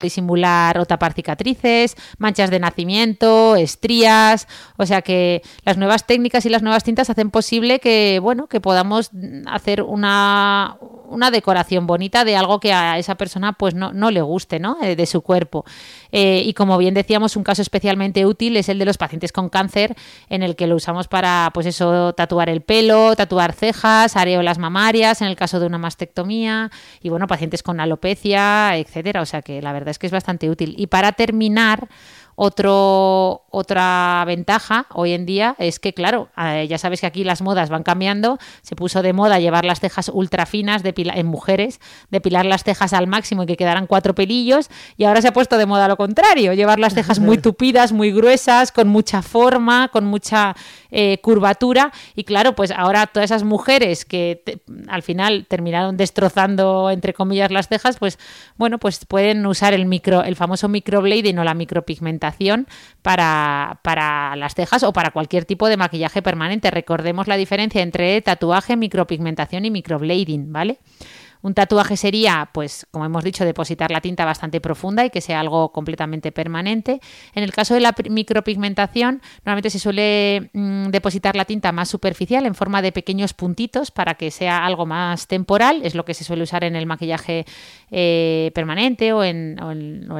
[0.00, 6.50] disimular o tapar cicatrices, manchas de nacimiento, estrías, o sea que las nuevas técnicas y
[6.50, 9.10] las nuevas tintas hacen posible que, bueno, que podamos
[9.46, 10.76] hacer una,
[11.08, 14.78] una decoración bonita de algo que a esa persona pues no, no le guste, ¿no?
[14.82, 15.64] Eh, de su cuerpo.
[16.12, 19.48] Eh, y como bien decíamos, un caso especialmente útil es el de los pacientes con
[19.48, 19.94] cáncer,
[20.28, 25.20] en el que lo usamos para, pues eso, tatuar el pelo, tatuar cejas, areolas mamarias,
[25.22, 26.70] en el caso de una mastectomía,
[27.02, 29.22] y bueno, pacientes con alopecia, etcétera.
[29.22, 30.74] O sea que la verdad es que es bastante útil.
[30.78, 31.88] Y para terminar,
[32.38, 37.40] otro, otra ventaja hoy en día es que, claro, eh, ya sabes que aquí las
[37.40, 38.38] modas van cambiando.
[38.60, 43.06] Se puso de moda llevar las cejas ultra finas en mujeres, depilar las cejas al
[43.06, 44.68] máximo y que quedaran cuatro pelillos.
[44.98, 48.12] Y ahora se ha puesto de moda lo contrario, llevar las cejas muy tupidas, muy
[48.12, 50.54] gruesas, con mucha forma, con mucha
[50.90, 51.90] eh, curvatura.
[52.14, 54.42] Y claro, pues ahora todas esas mujeres que
[54.88, 58.18] al final terminaron destrozando, entre comillas, las cejas, pues
[58.58, 62.25] bueno, pues pueden usar el micro, el famoso microblading o la micropigmentación
[63.02, 66.70] para, para las cejas o para cualquier tipo de maquillaje permanente.
[66.70, 70.78] Recordemos la diferencia entre tatuaje, micropigmentación y microblading, ¿vale?
[71.42, 75.40] Un tatuaje sería, pues, como hemos dicho, depositar la tinta bastante profunda y que sea
[75.40, 77.00] algo completamente permanente.
[77.34, 82.46] En el caso de la micropigmentación, normalmente se suele mm, depositar la tinta más superficial
[82.46, 85.80] en forma de pequeños puntitos para que sea algo más temporal.
[85.84, 87.44] Es lo que se suele usar en el maquillaje
[87.90, 89.56] eh, permanente o en,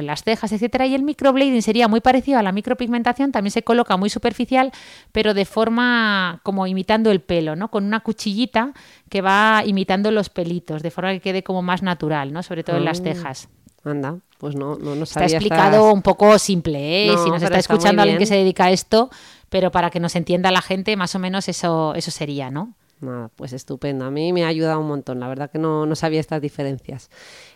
[0.01, 0.85] las cejas, etcétera.
[0.87, 4.71] Y el microblading sería muy parecido a la micropigmentación, también se coloca muy superficial,
[5.11, 7.69] pero de forma como imitando el pelo, ¿no?
[7.69, 8.73] Con una cuchillita
[9.09, 12.43] que va imitando los pelitos, de forma que quede como más natural, ¿no?
[12.43, 13.49] Sobre todo en las cejas.
[13.83, 17.15] Anda, pues no, no, no Está explicado un poco simple, ¿eh?
[17.23, 19.09] si nos está, escuchando alguien que se dedica a esto,
[19.49, 22.73] pero para que nos entienda la gente, más o menos eso, eso sería, ¿no?
[22.99, 24.05] Nada, pues estupendo.
[24.05, 25.19] A mí me ha ayudado un montón.
[25.19, 27.09] La verdad que no, no sabía estas diferencias.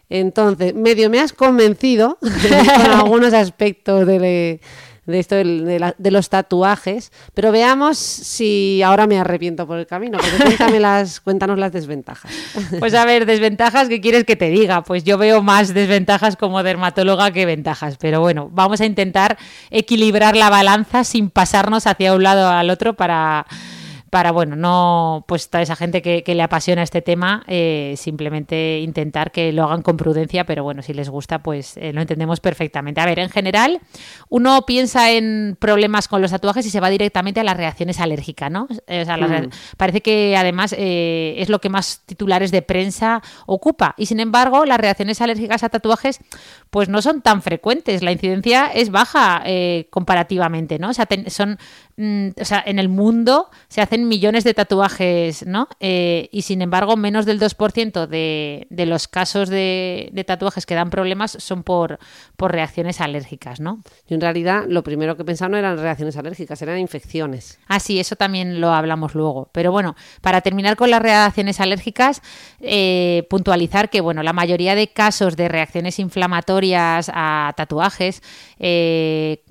[0.07, 4.61] Entonces, medio me has convencido con algunos aspectos de,
[5.05, 10.19] de esto de, los tatuajes, pero veamos si ahora me arrepiento por el camino,
[10.79, 12.31] las, cuéntanos las desventajas.
[12.79, 14.83] Pues a ver, desventajas, ¿qué quieres que te diga?
[14.83, 19.37] Pues yo veo más desventajas como dermatóloga que ventajas, pero bueno, vamos a intentar
[19.71, 23.45] equilibrar la balanza sin pasarnos hacia un lado al otro para
[24.11, 29.31] para, bueno, no, pues toda esa gente que, le apasiona este tema, eh, simplemente intentar
[29.31, 32.99] que lo hagan con prudencia, pero bueno, si les gusta, pues eh, lo entendemos perfectamente.
[32.99, 33.79] A ver, en general,
[34.27, 38.51] uno piensa en problemas con los tatuajes y se va directamente a las reacciones alérgicas,
[38.51, 38.67] ¿no?
[38.87, 39.49] Eh, mm.
[39.77, 44.77] Parece que además es lo que más titulares de prensa ocupa y sin embargo, las
[44.77, 46.19] reacciones alérgicas a tatuajes,
[46.71, 49.43] pues no son tan frecuentes, la incidencia es baja
[49.89, 50.89] comparativamente, ¿no?
[50.89, 51.59] O sea, son,
[51.97, 55.67] mm, o sea, en el mundo se hacen millones de tatuajes, ¿no?
[55.79, 60.89] Eh, y sin embargo, menos del 2% de, de los casos de, tatuajes que dan
[60.89, 61.99] problemas son por,
[62.37, 63.81] por reacciones alérgicas, ¿no?
[64.07, 67.59] Yo en realidad lo primero que pensaba no eran reacciones alérgicas, eran infecciones.
[67.67, 69.49] Ah, sí, eso también lo hablamos luego.
[69.51, 72.21] Pero bueno, para terminar con las reacciones alérgicas,
[72.61, 78.21] eh, puntualizar que, bueno, la mayoría de casos de reacciones inflamatorias a tatuajes
[78.59, 79.41] eh,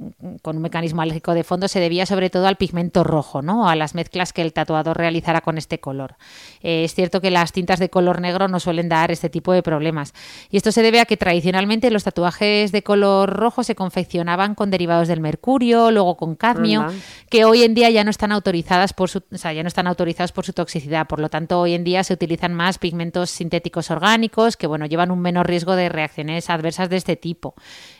[0.43, 3.69] con un mecanismo alérgico de fondo se debía sobre todo al pigmento rojo, ¿no?
[3.69, 6.15] A las mezclas que el tatuador realizará con este color.
[6.63, 9.63] Eh, es cierto que las tintas de color negro no suelen dar este tipo de
[9.63, 10.15] problemas.
[10.51, 14.71] Y esto se debe a que tradicionalmente los tatuajes de color rojo se confeccionaban con
[14.71, 16.87] derivados del mercurio, luego con cadmio,
[17.29, 20.45] que hoy en día ya no están autorizadas por su, ya no están autorizados por
[20.45, 21.09] su toxicidad.
[21.09, 25.11] Por lo tanto, hoy en día se utilizan más pigmentos sintéticos orgánicos que bueno, llevan
[25.11, 27.55] un menor riesgo de reacciones adversas de este tipo.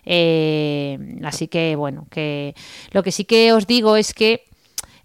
[0.05, 2.55] Eh, así que bueno, que
[2.93, 4.47] lo que sí que os digo es que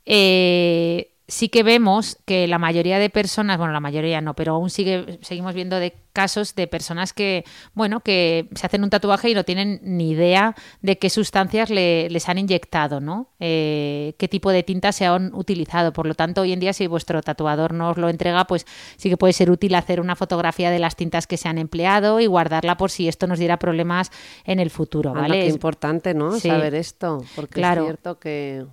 [0.05, 4.70] eh, sí que vemos que la mayoría de personas, bueno, la mayoría no, pero aún
[4.70, 9.34] sigue, seguimos viendo de casos de personas que, bueno, que se hacen un tatuaje y
[9.34, 13.32] no tienen ni idea de qué sustancias les han inyectado, ¿no?
[13.40, 15.92] Eh, qué tipo de tintas se han utilizado.
[15.94, 19.10] Por lo tanto, hoy en día, si vuestro tatuador no os lo entrega, pues sí
[19.10, 22.28] que puede ser útil hacer una fotografía de las tintas que se han empleado y
[22.28, 24.12] guardarla por si esto nos diera problemas
[24.46, 25.48] en el futuro, ¿vale?
[25.48, 26.40] Es importante, ¿no?
[26.40, 28.66] Saber esto, porque es cierto que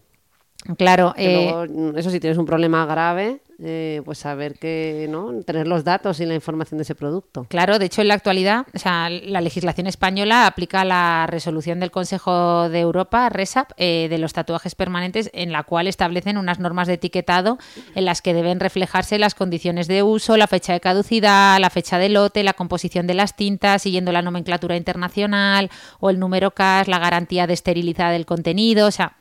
[0.79, 1.15] Claro.
[1.17, 1.53] Eh,
[1.97, 5.43] eso si tienes un problema grave, eh, pues saber que, ¿no?
[5.45, 7.47] Tener los datos y la información de ese producto.
[7.49, 11.91] Claro, de hecho en la actualidad, o sea, la legislación española aplica la resolución del
[11.91, 16.89] Consejo de Europa, RESAP, eh, de los tatuajes permanentes, en la cual establecen unas normas
[16.89, 17.59] de etiquetado
[17.95, 21.99] en las que deben reflejarse las condiciones de uso, la fecha de caducidad, la fecha
[21.99, 25.71] de lote, la composición de las tintas, siguiendo la nomenclatura internacional,
[26.01, 29.17] o el número CAS, la garantía de esterilidad del contenido, o sea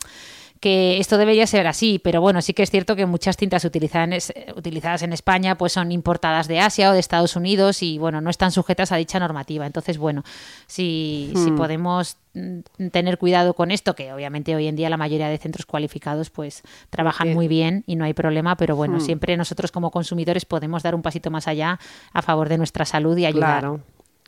[0.62, 4.30] que esto debería ser así, pero bueno, sí que es cierto que muchas tintas utilizadas
[4.30, 8.21] en, utilizadas en España pues son importadas de Asia o de Estados Unidos y bueno,
[8.21, 9.65] no están sujetas a dicha normativa.
[9.65, 10.24] Entonces, bueno,
[10.67, 11.56] si, si hmm.
[11.56, 15.65] podemos mm, tener cuidado con esto, que obviamente hoy en día la mayoría de centros
[15.65, 19.02] cualificados pues trabajan muy bien y no hay problema, pero bueno, hmm.
[19.02, 21.80] siempre nosotros como consumidores podemos dar un pasito más allá
[22.13, 23.62] a favor de nuestra salud y ayudar.
[23.62, 23.80] Claro,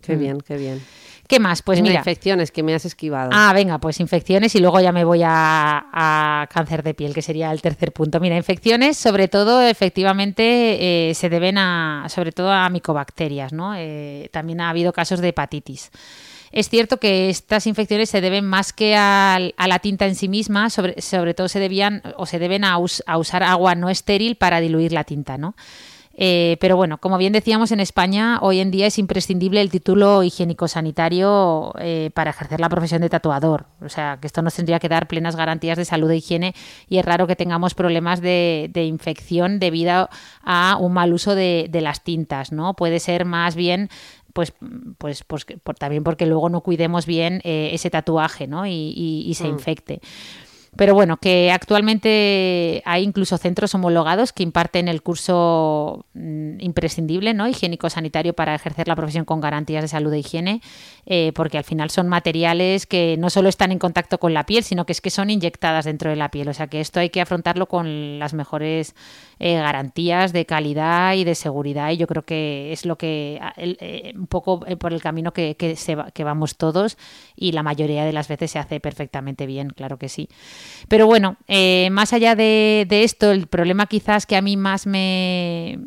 [0.02, 0.20] qué hmm.
[0.20, 0.82] bien, qué bien.
[1.28, 1.62] ¿Qué más?
[1.62, 1.96] Pues mira.
[1.96, 3.30] infecciones que me has esquivado.
[3.34, 7.52] Ah, venga, pues infecciones y luego ya me voy a, cáncer de piel, que sería
[7.52, 8.20] el tercer punto.
[8.20, 13.74] Mira, infecciones, sobre todo, efectivamente, eh, se deben a, sobre todo a micobacterias, ¿no?
[13.76, 15.92] Eh, también ha habido casos de hepatitis.
[16.52, 20.70] Es cierto que estas infecciones se deben más que a, la tinta en sí misma,
[20.70, 24.60] sobre, sobre todo se debían o se deben a, a usar agua no estéril para
[24.60, 25.56] diluir la tinta, ¿no?
[26.16, 30.22] Eh, pero bueno, como bien decíamos, en España hoy en día es imprescindible el título
[30.22, 33.66] higiénico-sanitario eh, para ejercer la profesión de tatuador.
[33.82, 36.54] O sea, que esto nos tendría que dar plenas garantías de salud e higiene
[36.88, 40.10] y es raro que tengamos problemas de, infección debido
[40.44, 42.76] a un mal uso de, las tintas, ¿no?
[42.76, 43.90] Puede ser más bien
[44.34, 44.54] pues,
[44.98, 45.46] pues, pues
[45.80, 48.66] también porque luego no cuidemos bien eh, ese tatuaje ¿no?
[48.66, 49.48] y, se mm.
[49.48, 50.02] infecte.
[50.76, 57.48] Pero bueno, que actualmente hay incluso centros homologados que imparten el curso mm, imprescindible, ¿no?
[57.48, 60.62] Higiénico-sanitario para ejercer la profesión con garantías de salud e higiene,
[61.06, 64.64] eh, porque al final son materiales que no solo están en contacto con la piel,
[64.64, 66.50] sino que es que son inyectadas dentro de la piel.
[66.50, 68.96] O sea que esto hay que afrontarlo con las mejores
[69.40, 71.92] eh, garantías de calidad y de seguridad.
[71.92, 75.76] Y yo creo que es lo que eh, un poco por el camino que, que,
[75.76, 76.98] se que vamos todos
[77.36, 80.30] y la mayoría de las veces se hace perfectamente bien, claro que sí.
[80.88, 85.80] Pero bueno, eh, más allá de, esto, el problema quizás que a mí más me,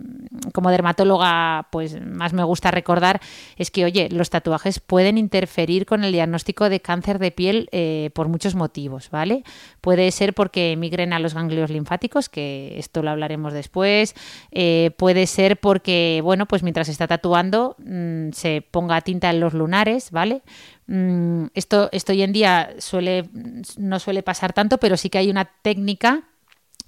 [0.52, 3.20] como dermatóloga, pues más me gusta recordar
[3.56, 8.10] es que, oye, los tatuajes pueden interferir con el diagnóstico de cáncer de piel eh,
[8.14, 9.42] por muchos motivos, ¿vale?
[9.80, 14.14] Puede ser porque emigren a los ganglios linfáticos, que esto lo hablaremos después.
[14.50, 19.54] Eh, puede ser porque, bueno, pues mientras está tatuando mm, se ponga tinta en los
[19.54, 20.42] lunares, ¿vale?
[20.86, 23.28] Mm, esto, esto hoy en día suele,
[23.76, 26.24] no suele pasar tanto, pero sí que hay una técnica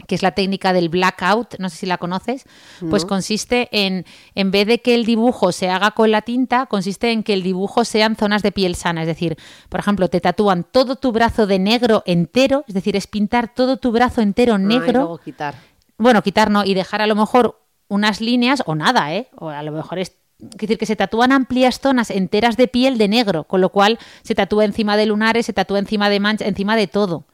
[0.07, 2.45] que es la técnica del blackout, no sé si la conoces,
[2.89, 7.11] pues consiste en, en vez de que el dibujo se haga con la tinta, consiste
[7.11, 9.37] en que el dibujo sean zonas de piel sana, es decir,
[9.69, 13.77] por ejemplo, te tatúan todo tu brazo de negro entero, es decir, es pintar todo
[13.79, 15.19] tu brazo entero negro.
[15.25, 15.57] quitar.
[15.97, 19.29] Bueno, quitar no, y dejar a lo mejor unas líneas o nada, ¿eh?
[19.37, 23.09] O a lo mejor es decir, que se tatúan amplias zonas enteras de piel de
[23.09, 26.77] negro, con lo cual se tatúa encima de lunares, se tatúa encima de mancha, encima
[26.77, 27.25] de todo.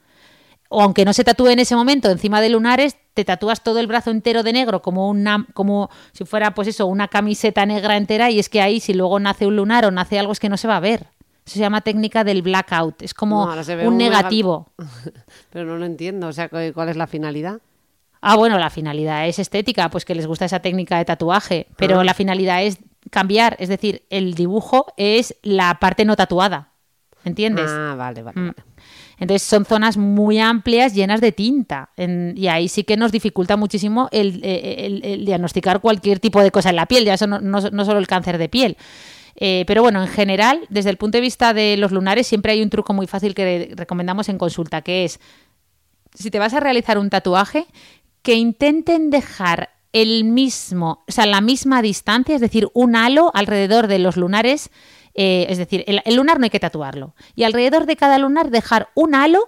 [0.69, 3.87] O aunque no se tatúe en ese momento encima de lunares, te tatúas todo el
[3.87, 8.31] brazo entero de negro como una como si fuera pues eso, una camiseta negra entera
[8.31, 10.57] y es que ahí si luego nace un lunar o nace algo es que no
[10.57, 11.07] se va a ver.
[11.45, 13.47] Eso se llama técnica del blackout, es como
[13.83, 14.71] un, negativo.
[15.51, 17.61] Pero no lo entiendo, o sea, ¿cuál es la finalidad?
[18.27, 21.99] Ah, bueno, la finalidad es estética, pues que les gusta esa técnica de tatuaje, pero
[21.99, 22.03] ah.
[22.03, 22.79] la finalidad es
[23.11, 26.71] cambiar, es decir, el dibujo es la parte no tatuada,
[27.23, 27.69] ¿entiendes?
[27.69, 28.51] Ah, vale, vale, mm.
[29.17, 34.09] Entonces son zonas muy amplias llenas de tinta y ahí sí que nos dificulta muchísimo
[34.11, 34.41] el,
[35.25, 38.37] diagnosticar cualquier tipo de cosa en la piel, ya eso no, no, solo el cáncer
[38.37, 38.77] de piel.
[39.37, 42.61] Eh, pero bueno, en general, desde el punto de vista de los lunares, siempre hay
[42.61, 45.19] un truco muy fácil que recomendamos en consulta, que es,
[46.13, 47.67] si te vas a realizar un tatuaje,
[48.21, 53.87] que intenten dejar el mismo, o sea, la misma distancia, es decir, un halo alrededor
[53.87, 54.69] de los lunares,
[55.13, 57.15] eh, es decir, el, lunar no hay que tatuarlo.
[57.33, 59.47] Y alrededor de cada lunar dejar un halo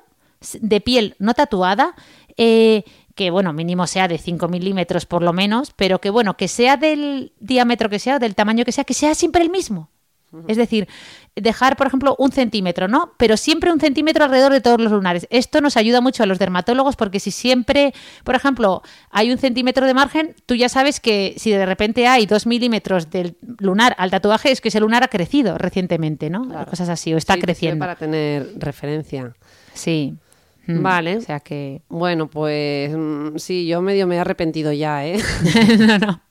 [0.62, 1.96] de piel no tatuada,
[2.38, 6.48] eh, que bueno, mínimo sea de 5 milímetros por lo menos, pero que bueno, que
[6.48, 9.90] sea del diámetro que sea, del tamaño que sea, que sea siempre el mismo.
[10.48, 10.88] Es decir,
[11.42, 13.14] dejar, por ejemplo, un centímetro, ¿no?
[13.18, 15.28] Pero siempre un centímetro alrededor de todos los lunares.
[15.30, 19.86] Esto nos ayuda mucho a los dermatólogos porque si siempre, por ejemplo, hay un centímetro
[19.86, 24.12] de margen, tú ya sabes que si de repente hay dos milímetros del lunar al
[24.12, 26.48] tatuaje, es que ese lunar ha crecido recientemente, ¿no?
[26.66, 27.80] Cosas así, o está creciendo.
[27.80, 29.34] Para tener referencia.
[29.74, 30.16] Sí.
[30.68, 30.82] Mm.
[30.82, 31.18] Vale.
[31.18, 31.82] O sea que.
[31.88, 35.18] Bueno, pues mm, sí, yo medio me he arrepentido ya, ¿eh?
[35.80, 36.22] no, no.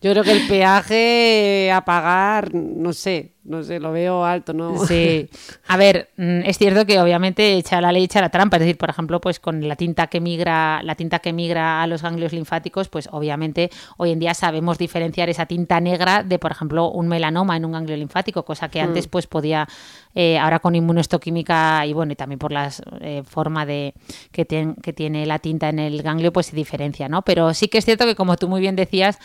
[0.00, 4.84] Yo creo que el peaje a pagar, no sé, no sé, lo veo alto, ¿no?
[4.86, 5.28] Sí.
[5.68, 8.56] A ver, mm, es cierto que obviamente echa la ley, echa la trampa.
[8.56, 11.86] Es decir, por ejemplo, pues con la tinta que migra, la tinta que migra a
[11.86, 16.50] los ganglios linfáticos, pues obviamente hoy en día sabemos diferenciar esa tinta negra de, por
[16.50, 19.10] ejemplo, un melanoma en un ganglio linfático, cosa que antes mm.
[19.10, 19.68] pues podía,
[20.14, 23.94] eh, ahora con inmunohistoquímica y bueno, y también por la eh, forma de
[24.32, 27.22] que, que tiene la tinta en el ganglio, pues se diferencia, ¿no?
[27.22, 29.18] Pero sí que es cierto que como tú muy bien decías,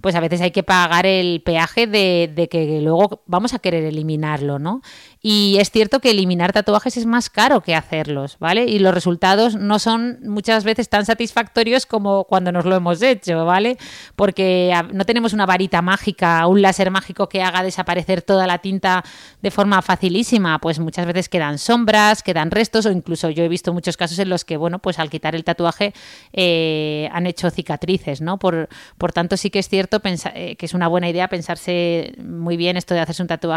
[0.00, 3.82] pues a veces hay que pagar el peaje de, de, que luego vamos a querer
[3.82, 4.80] eliminarlo, ¿no?
[5.28, 8.66] Y es cierto que eliminar tatuajes es más caro que hacerlos, ¿vale?
[8.66, 13.44] Y los resultados no son muchas veces tan satisfactorios como cuando nos lo hemos hecho,
[13.44, 13.76] ¿vale?
[14.14, 19.02] Porque no tenemos una varita mágica, un láser mágico que haga desaparecer toda la tinta
[19.42, 23.72] de forma facilísima, pues muchas veces quedan sombras, quedan restos o incluso yo he visto
[23.72, 25.92] muchos casos en los que, bueno, pues al quitar el tatuaje
[26.32, 28.38] eh, han hecho cicatrices, ¿no?
[28.38, 32.56] Por, por tanto, sí que es cierto eh, que es una buena idea pensarse muy
[32.56, 33.55] bien esto de hacerse un tatuaje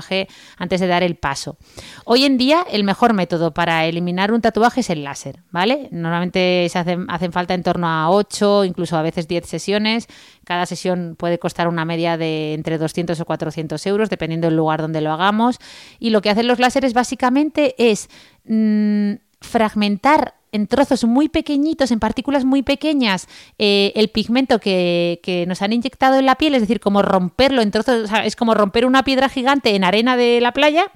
[0.58, 1.58] antes de dar el paso.
[2.06, 5.90] Hoy en día el mejor método para eliminar un tatuaje es el láser, ¿vale?
[5.92, 10.08] Normalmente se hacen, hacen falta en torno a 8, incluso a veces 10 sesiones.
[10.44, 14.82] Cada sesión puede costar una media de entre 200 o 400 euros, dependiendo del lugar
[14.82, 15.60] donde lo hagamos.
[16.00, 18.10] Y lo que hacen los láseres básicamente es
[18.46, 25.62] mm, fragmentar en trozos muy pequeñitos, en partículas muy pequeñas, eh, el pigmento que, nos
[25.62, 29.04] han inyectado en la piel, es decir, como romperlo en trozos, es como romper una
[29.04, 30.92] piedra gigante en arena de la playa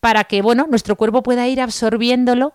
[0.00, 2.54] para que, bueno, nuestro cuerpo pueda ir absorbiéndolo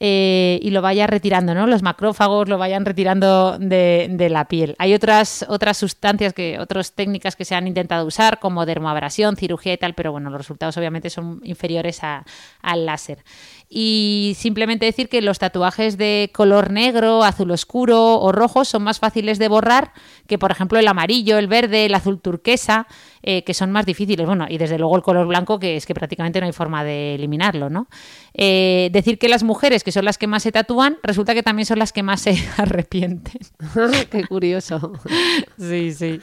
[0.00, 1.66] eh, y lo vaya retirando, ¿no?
[1.66, 4.76] Los macrófagos lo vayan retirando de, la piel.
[4.78, 9.72] Hay otras, otras sustancias, que, otras técnicas que se han intentado usar, como dermoabrasión, cirugía
[9.72, 13.24] y tal, pero bueno, los resultados obviamente son inferiores al láser
[13.68, 18.98] y simplemente decir que los tatuajes de color negro, azul oscuro o rojo son más
[18.98, 19.92] fáciles de borrar
[20.26, 22.86] que, por ejemplo, el amarillo, el verde, el azul turquesa,
[23.22, 24.26] eh, que son más difíciles.
[24.26, 27.16] Bueno, y desde luego el color blanco, que es que prácticamente no hay forma de
[27.16, 27.88] eliminarlo, ¿no?
[28.32, 31.66] Eh, decir que las mujeres, que son las que más se tatúan, resulta que también
[31.66, 33.40] son las que más se arrepienten.
[34.10, 34.92] Qué curioso.
[35.58, 36.20] sí, sí.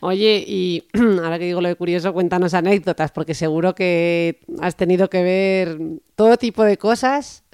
[0.00, 0.84] Oye, y
[1.22, 5.78] ahora que digo lo de curioso, cuéntanos anécdotas, porque seguro que has tenido que ver
[6.14, 7.44] todo tipo de cosas.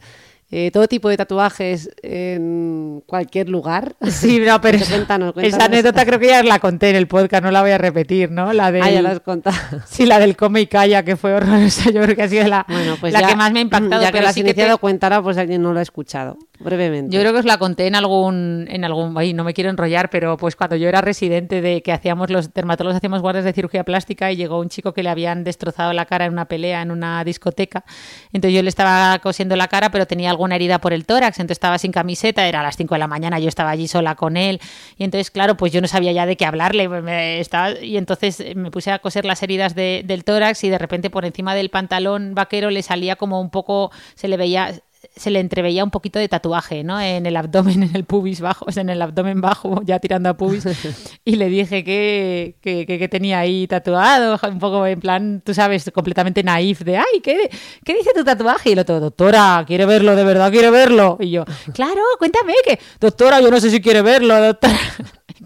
[0.50, 3.96] Eh, todo tipo de tatuajes en cualquier lugar.
[4.08, 5.58] Sí, no, pero cuéntanos, cuéntanos.
[5.58, 8.30] esa anécdota creo que ya la conté en el podcast, no la voy a repetir,
[8.30, 8.54] ¿no?
[8.54, 9.56] La de ah, ya la has contado.
[9.86, 12.64] Sí, la del come y calla, que fue horrorosa, yo creo que ha sido la,
[12.66, 14.00] bueno, pues la ya, que más me ha impactado.
[14.00, 14.80] Ya que la has sí iniciado, te...
[14.80, 17.14] cuéntala, pues alguien no lo ha escuchado, brevemente.
[17.14, 20.08] Yo creo que os la conté en algún, en algún, ay, no me quiero enrollar,
[20.08, 23.84] pero pues cuando yo era residente de que hacíamos los dermatólogos hacíamos guardias de cirugía
[23.84, 26.90] plástica y llegó un chico que le habían destrozado la cara en una pelea en
[26.90, 27.84] una discoteca,
[28.32, 31.56] entonces yo le estaba cosiendo la cara, pero tenía alguna herida por el tórax, entonces
[31.56, 34.36] estaba sin camiseta, era a las 5 de la mañana, yo estaba allí sola con
[34.36, 34.60] él,
[34.96, 38.42] y entonces, claro, pues yo no sabía ya de qué hablarle, me estaba, y entonces
[38.54, 41.70] me puse a coser las heridas de, del tórax y de repente por encima del
[41.70, 44.80] pantalón vaquero le salía como un poco, se le veía,
[45.14, 47.00] se le entreveía un poquito de tatuaje, ¿no?
[47.00, 50.28] En el abdomen, en el pubis bajo, o sea, en el abdomen bajo, ya tirando
[50.28, 50.66] a pubis.
[51.24, 55.90] Y le dije que, que, que, tenía ahí tatuado, un poco en plan, tú sabes,
[55.92, 57.50] completamente naif, de, ay, ¿qué,
[57.84, 58.70] ¿qué dice tu tatuaje?
[58.70, 60.16] Y el otro, doctora, ¿quiere verlo?
[60.16, 61.18] ¿De verdad quiere verlo?
[61.20, 64.78] Y yo, claro, cuéntame, que, doctora, yo no sé si quiere verlo, doctora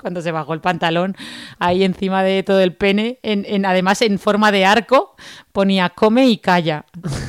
[0.00, 1.16] cuando se bajó el pantalón
[1.58, 5.14] ahí encima de todo el pene, en, en, además en forma de arco,
[5.52, 6.86] ponía come y calla,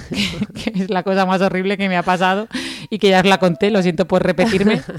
[0.10, 2.48] que, que, es la cosa más horrible que me ha pasado
[2.90, 4.82] y que ya os la conté, lo siento por repetirme.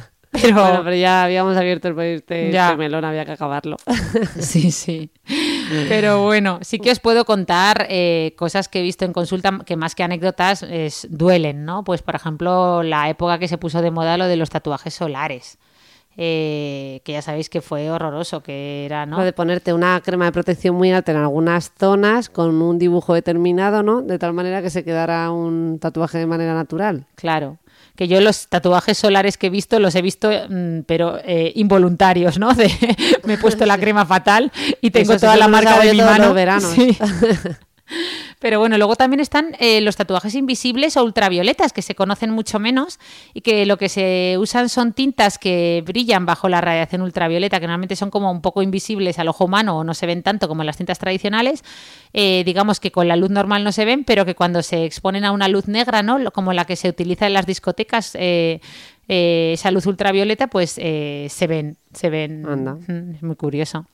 [0.42, 2.66] Pero, bueno, pero ya habíamos abierto el este, ya.
[2.70, 3.76] este melón, había que acabarlo.
[4.40, 5.10] sí, sí.
[5.88, 9.76] Pero bueno, sí que os puedo contar eh, cosas que he visto en consulta que
[9.76, 11.84] más que anécdotas es, duelen, ¿no?
[11.84, 15.58] Pues por ejemplo, la época que se puso de moda lo de los tatuajes solares.
[16.16, 19.18] Eh, que ya sabéis que fue horroroso, que era, ¿no?
[19.18, 23.14] Lo de ponerte una crema de protección muy alta en algunas zonas con un dibujo
[23.14, 24.00] determinado, ¿no?
[24.00, 27.07] De tal manera que se quedara un tatuaje de manera natural.
[27.16, 27.59] Claro.
[27.96, 32.38] Que yo los tatuajes solares que he visto los he visto, mmm, pero eh, involuntarios,
[32.38, 32.55] ¿no?
[32.55, 32.70] De,
[33.24, 36.27] me he puesto la crema fatal y tengo Eso toda la marca de mi mano.
[36.27, 36.70] los veranos.
[36.70, 36.96] Sí.
[38.38, 42.58] Pero bueno, luego también están eh, los tatuajes invisibles o ultravioletas, que se conocen mucho
[42.58, 42.98] menos
[43.32, 47.66] y que lo que se usan son tintas que brillan bajo la radiación ultravioleta, que
[47.66, 50.64] normalmente son como un poco invisibles al ojo humano o no se ven tanto como
[50.64, 51.62] las tintas tradicionales.
[52.12, 55.24] Eh, digamos que con la luz normal no se ven, pero que cuando se exponen
[55.24, 56.18] a una luz negra, ¿no?
[56.32, 58.60] como la que se utiliza en las discotecas, eh,
[59.06, 62.46] esa luz ultravioleta, pues se ven, se ven.
[62.46, 62.78] Anda.
[62.88, 63.86] Es muy curioso.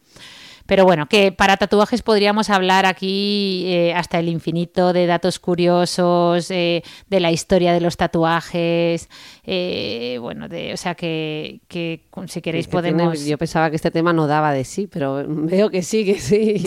[0.70, 6.48] Pero bueno, que para tatuajes podríamos hablar aquí eh, hasta el infinito de datos curiosos,
[6.52, 9.08] eh, de la historia de los tatuajes,
[9.42, 13.26] eh, bueno, de, o sea que, que si queréis podemos...
[13.26, 16.64] yo pensaba que este tema no daba de sí, pero veo que sí, que sí.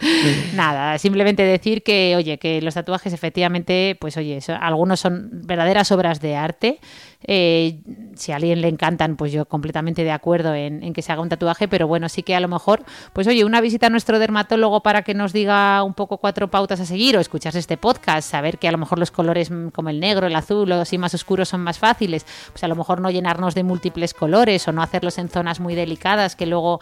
[0.54, 6.22] Nada, simplemente decir que, oye, que los tatuajes efectivamente, pues oye, algunos son verdaderas obras
[6.22, 6.80] de arte.
[7.24, 7.80] Eh,
[8.14, 11.28] si a alguien le encantan, pues yo completamente de acuerdo en, que se haga un
[11.28, 14.82] tatuaje, pero bueno, sí que a lo mejor, pues oye, una visita a nuestro dermatólogo
[14.82, 18.58] para que nos diga un poco cuatro pautas a seguir o escucharse este podcast, saber
[18.58, 21.48] que a lo mejor los colores como el negro, el azul o así más oscuros
[21.48, 25.18] son más fáciles, pues a lo mejor no llenarnos de múltiples colores o no hacerlos
[25.18, 26.80] en zonas muy delicadas que luego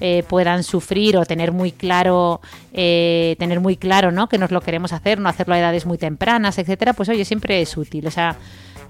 [0.00, 2.40] eh, puedan sufrir o tener muy claro
[2.72, 4.28] eh, tener muy claro ¿no?
[4.28, 7.60] que nos lo queremos hacer, no hacerlo a edades muy tempranas, etcétera, pues oye, siempre
[7.60, 8.06] es útil.
[8.06, 8.36] O sea,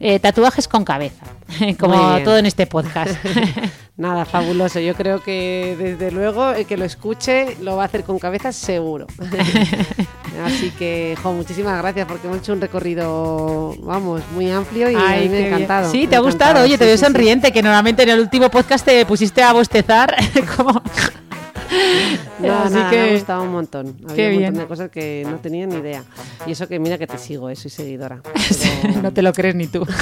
[0.01, 1.25] eh, tatuajes con cabeza,
[1.79, 3.17] como todo en este podcast.
[3.97, 4.79] Nada, fabuloso.
[4.79, 8.53] Yo creo que desde luego el que lo escuche lo va a hacer con cabeza
[8.53, 9.09] seguro.
[10.45, 15.09] Así que, jo, muchísimas gracias porque hemos hecho un recorrido, vamos, muy amplio y a
[15.09, 15.53] Ay, mí me ha bien.
[15.55, 15.91] encantado.
[15.91, 16.63] Sí, te ha gustado.
[16.63, 17.05] Oye, te veo sí, sí.
[17.07, 20.15] sonriente, que normalmente en el último podcast te pusiste a bostezar.
[20.57, 20.81] como...
[22.39, 23.97] No, Así nada, que- me ha gustado un montón.
[24.09, 24.55] Había Qué un montón bien.
[24.55, 26.05] de cosas que no tenía ni idea.
[26.47, 28.21] Y eso que mira que te sigo, eh, soy seguidora.
[28.83, 29.85] Pero- no te lo crees ni tú.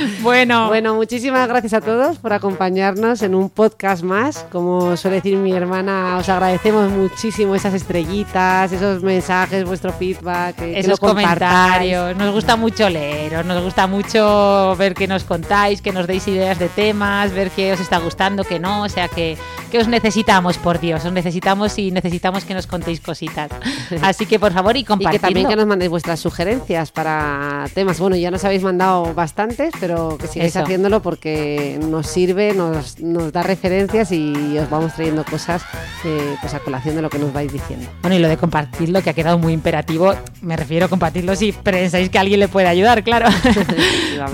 [0.22, 4.46] Bueno, Bueno, muchísimas gracias a todos por acompañarnos en un podcast más.
[4.50, 10.72] Como suele decir mi hermana, os agradecemos muchísimo esas estrellitas, esos mensajes, vuestro feedback, que,
[10.72, 11.38] que esos lo compartáis.
[11.38, 12.16] comentarios.
[12.16, 16.58] Nos gusta mucho leeros, nos gusta mucho ver que nos contáis, que nos deis ideas
[16.58, 18.82] de temas, ver qué os está gustando, que no.
[18.82, 19.36] O sea, que,
[19.70, 21.04] que os necesitamos, por Dios.
[21.04, 23.50] Os necesitamos y necesitamos que nos contéis cositas.
[24.02, 25.20] Así que, por favor, y Y que compartidlo.
[25.20, 27.98] también que nos mandéis vuestras sugerencias para temas.
[27.98, 30.64] Bueno, ya nos habéis mandado bastantes, pero que sigáis Eso.
[30.64, 35.62] haciéndolo porque nos sirve, nos, nos da referencias y os vamos trayendo cosas
[36.04, 37.88] eh, pues a colación de lo que nos vais diciendo.
[38.02, 41.52] Bueno, y lo de compartirlo, que ha quedado muy imperativo, me refiero a compartirlo si
[41.52, 43.28] pensáis que alguien le puede ayudar, claro.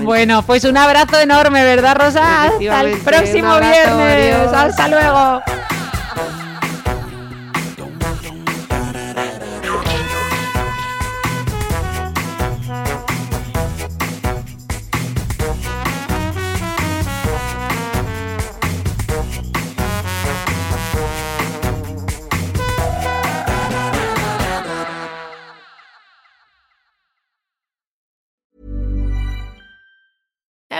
[0.03, 2.45] Bueno, pues un abrazo enorme, ¿verdad, Rosa?
[2.45, 3.87] Hasta el próximo viernes.
[3.87, 4.53] adiós.
[4.53, 5.43] Hasta luego.